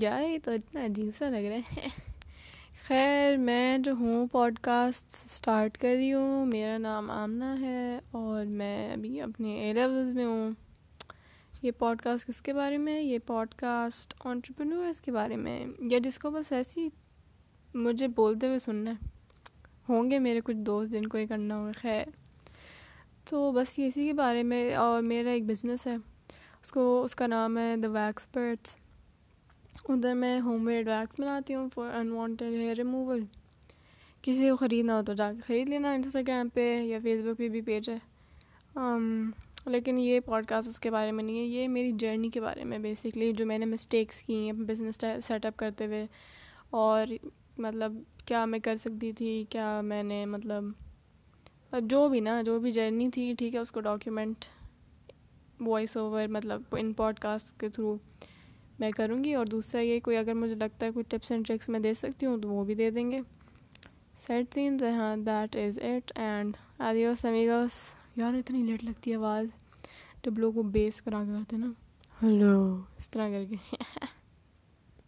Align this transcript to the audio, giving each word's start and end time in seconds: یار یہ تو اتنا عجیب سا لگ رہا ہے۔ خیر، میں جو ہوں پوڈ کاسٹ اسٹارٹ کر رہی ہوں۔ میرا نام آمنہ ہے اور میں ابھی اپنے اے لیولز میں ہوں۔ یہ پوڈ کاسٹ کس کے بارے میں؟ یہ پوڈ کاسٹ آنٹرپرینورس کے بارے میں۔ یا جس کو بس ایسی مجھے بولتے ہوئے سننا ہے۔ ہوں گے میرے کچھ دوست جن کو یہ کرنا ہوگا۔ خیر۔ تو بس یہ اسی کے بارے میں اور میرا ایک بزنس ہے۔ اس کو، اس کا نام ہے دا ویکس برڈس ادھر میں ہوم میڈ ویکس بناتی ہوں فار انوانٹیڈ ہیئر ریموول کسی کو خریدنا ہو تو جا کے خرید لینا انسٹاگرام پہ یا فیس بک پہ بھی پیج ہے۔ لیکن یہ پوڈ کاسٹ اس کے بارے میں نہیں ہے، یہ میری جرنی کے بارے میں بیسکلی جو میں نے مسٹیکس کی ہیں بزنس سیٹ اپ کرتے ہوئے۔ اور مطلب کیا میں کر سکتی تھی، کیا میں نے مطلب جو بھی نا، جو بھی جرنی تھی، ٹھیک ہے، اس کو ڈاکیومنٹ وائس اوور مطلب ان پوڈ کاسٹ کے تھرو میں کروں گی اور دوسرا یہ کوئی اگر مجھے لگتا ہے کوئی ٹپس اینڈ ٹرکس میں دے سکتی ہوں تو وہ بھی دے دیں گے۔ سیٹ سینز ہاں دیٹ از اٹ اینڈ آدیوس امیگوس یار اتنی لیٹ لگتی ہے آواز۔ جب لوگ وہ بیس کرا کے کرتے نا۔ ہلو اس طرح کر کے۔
یار 0.00 0.22
یہ 0.22 0.38
تو 0.44 0.50
اتنا 0.50 0.84
عجیب 0.84 1.10
سا 1.18 1.28
لگ 1.28 1.36
رہا 1.36 1.56
ہے۔ 1.56 1.88
خیر، 2.88 3.36
میں 3.36 3.78
جو 3.78 3.92
ہوں 3.92 4.26
پوڈ 4.26 4.58
کاسٹ 4.58 5.06
اسٹارٹ 5.24 5.78
کر 5.78 5.88
رہی 5.88 6.12
ہوں۔ 6.12 6.46
میرا 6.46 6.78
نام 6.78 7.10
آمنہ 7.10 7.60
ہے 7.60 8.00
اور 8.10 8.44
میں 8.44 8.92
ابھی 8.92 9.20
اپنے 9.20 9.60
اے 9.60 9.72
لیولز 9.72 10.10
میں 10.10 10.24
ہوں۔ 10.24 10.50
یہ 11.62 11.70
پوڈ 11.70 12.02
کاسٹ 12.02 12.26
کس 12.26 12.42
کے 12.42 12.52
بارے 12.52 12.78
میں؟ 12.78 13.00
یہ 13.00 13.18
پوڈ 13.26 13.54
کاسٹ 13.54 14.14
آنٹرپرینورس 14.24 15.00
کے 15.00 15.12
بارے 15.12 15.36
میں۔ 15.36 15.66
یا 15.78 15.98
جس 15.98 16.18
کو 16.18 16.30
بس 16.30 16.52
ایسی 16.52 16.88
مجھے 17.74 18.08
بولتے 18.08 18.46
ہوئے 18.46 18.58
سننا 18.58 18.90
ہے۔ 18.90 19.08
ہوں 19.88 20.10
گے 20.10 20.18
میرے 20.18 20.40
کچھ 20.44 20.56
دوست 20.56 20.92
جن 20.92 21.06
کو 21.06 21.18
یہ 21.18 21.26
کرنا 21.26 21.56
ہوگا۔ 21.56 21.72
خیر۔ 21.80 22.04
تو 23.24 23.52
بس 23.52 23.78
یہ 23.78 23.86
اسی 23.86 24.06
کے 24.06 24.12
بارے 24.12 24.42
میں 24.42 24.74
اور 24.74 25.02
میرا 25.02 25.30
ایک 25.30 25.44
بزنس 25.44 25.86
ہے۔ 25.86 25.96
اس 26.62 26.72
کو، 26.72 27.02
اس 27.02 27.14
کا 27.16 27.26
نام 27.26 27.58
ہے 27.58 27.76
دا 27.76 27.88
ویکس 27.88 28.28
برڈس 28.34 28.76
ادھر 29.88 30.14
میں 30.14 30.40
ہوم 30.40 30.64
میڈ 30.64 30.88
ویکس 30.88 31.20
بناتی 31.20 31.54
ہوں 31.54 31.68
فار 31.74 31.90
انوانٹیڈ 31.94 32.54
ہیئر 32.54 32.76
ریموول 32.76 33.24
کسی 34.22 34.48
کو 34.50 34.56
خریدنا 34.56 34.96
ہو 34.98 35.02
تو 35.02 35.14
جا 35.14 35.32
کے 35.32 35.40
خرید 35.46 35.68
لینا 35.68 35.92
انسٹاگرام 35.92 36.48
پہ 36.48 36.82
یا 36.82 36.98
فیس 37.02 37.22
بک 37.24 37.38
پہ 37.38 37.48
بھی 37.48 37.60
پیج 37.60 37.90
ہے۔ 37.90 37.98
لیکن 39.66 39.98
یہ 39.98 40.20
پوڈ 40.20 40.46
کاسٹ 40.46 40.68
اس 40.68 40.80
کے 40.80 40.90
بارے 40.90 41.12
میں 41.12 41.24
نہیں 41.24 41.38
ہے، 41.38 41.44
یہ 41.44 41.68
میری 41.68 41.92
جرنی 41.98 42.28
کے 42.28 42.40
بارے 42.40 42.64
میں 42.64 42.78
بیسکلی 42.78 43.32
جو 43.32 43.46
میں 43.46 43.58
نے 43.58 43.66
مسٹیکس 43.66 44.20
کی 44.22 44.44
ہیں 44.44 44.52
بزنس 44.52 45.04
سیٹ 45.26 45.46
اپ 45.46 45.56
کرتے 45.56 45.86
ہوئے۔ 45.86 46.06
اور 46.70 47.06
مطلب 47.58 47.92
کیا 48.24 48.44
میں 48.44 48.58
کر 48.58 48.76
سکتی 48.76 49.12
تھی، 49.12 49.44
کیا 49.50 49.80
میں 49.84 50.02
نے 50.02 50.24
مطلب 50.26 50.64
جو 51.82 52.08
بھی 52.08 52.20
نا، 52.20 52.42
جو 52.42 52.58
بھی 52.60 52.72
جرنی 52.72 53.08
تھی، 53.10 53.32
ٹھیک 53.38 53.54
ہے، 53.54 53.60
اس 53.60 53.70
کو 53.72 53.80
ڈاکیومنٹ 53.80 54.44
وائس 55.60 55.96
اوور 55.96 56.26
مطلب 56.28 56.62
ان 56.72 56.92
پوڈ 56.92 57.18
کاسٹ 57.18 57.60
کے 57.60 57.68
تھرو 57.68 57.96
میں 58.78 58.90
کروں 58.90 59.24
گی 59.24 59.34
اور 59.34 59.46
دوسرا 59.46 59.80
یہ 59.80 60.00
کوئی 60.00 60.16
اگر 60.16 60.34
مجھے 60.34 60.54
لگتا 60.54 60.86
ہے 60.86 60.90
کوئی 60.90 61.04
ٹپس 61.08 61.30
اینڈ 61.32 61.46
ٹرکس 61.46 61.68
میں 61.68 61.80
دے 61.80 61.94
سکتی 61.94 62.26
ہوں 62.26 62.38
تو 62.38 62.48
وہ 62.48 62.64
بھی 62.64 62.74
دے 62.74 62.90
دیں 62.90 63.10
گے۔ 63.10 63.20
سیٹ 64.16 64.54
سینز 64.54 64.82
ہاں 64.82 65.16
دیٹ 65.16 65.56
از 65.56 65.78
اٹ 65.78 66.12
اینڈ 66.14 66.56
آدیوس 66.78 67.24
امیگوس 67.24 67.70
یار 68.16 68.34
اتنی 68.34 68.62
لیٹ 68.62 68.84
لگتی 68.84 69.10
ہے 69.10 69.16
آواز۔ 69.16 69.46
جب 70.24 70.38
لوگ 70.38 70.52
وہ 70.54 70.62
بیس 70.62 71.02
کرا 71.02 71.24
کے 71.24 71.32
کرتے 71.32 71.56
نا۔ 71.56 71.72
ہلو 72.22 72.54
اس 72.98 73.10
طرح 73.10 73.28
کر 73.28 73.44
کے۔ 73.50 73.56